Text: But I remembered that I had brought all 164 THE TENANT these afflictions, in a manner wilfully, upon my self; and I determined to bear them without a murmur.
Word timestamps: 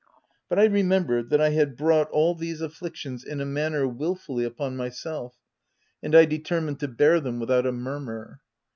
But 0.49 0.57
I 0.57 0.63
remembered 0.65 1.29
that 1.29 1.39
I 1.39 1.49
had 1.51 1.77
brought 1.77 2.09
all 2.09 2.33
164 2.33 2.33
THE 2.33 2.39
TENANT 2.39 2.39
these 2.39 2.61
afflictions, 3.19 3.23
in 3.23 3.39
a 3.39 3.45
manner 3.45 3.87
wilfully, 3.87 4.43
upon 4.45 4.75
my 4.75 4.89
self; 4.89 5.35
and 6.01 6.15
I 6.15 6.25
determined 6.25 6.79
to 6.79 6.87
bear 6.87 7.19
them 7.19 7.39
without 7.39 7.67
a 7.67 7.71
murmur. 7.71 8.41